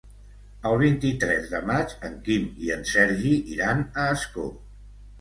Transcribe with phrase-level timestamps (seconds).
[0.69, 4.53] El vint-i-tres de maig en Quim i en Sergi iran a Ascó.